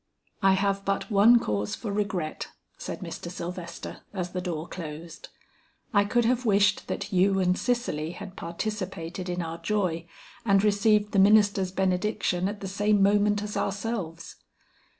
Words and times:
"I 0.41 0.53
have 0.53 0.83
but 0.83 1.11
one 1.11 1.37
cause 1.37 1.75
for 1.75 1.91
regret," 1.91 2.47
said 2.75 3.01
Mr. 3.01 3.29
Sylvester 3.29 4.01
as 4.15 4.31
the 4.31 4.41
door 4.41 4.67
closed. 4.67 5.29
"I 5.93 6.05
could 6.05 6.25
have 6.25 6.43
wished 6.43 6.87
that 6.87 7.13
you 7.13 7.37
and 7.39 7.55
Cicely 7.55 8.13
had 8.13 8.35
participated 8.35 9.29
in 9.29 9.43
our 9.43 9.59
joy 9.59 10.07
and 10.43 10.63
received 10.63 11.11
the 11.11 11.19
minister's 11.19 11.71
benediction 11.71 12.47
at 12.47 12.61
the 12.61 12.67
same 12.67 13.03
moment 13.03 13.43
as 13.43 13.55
ourselves." 13.55 14.37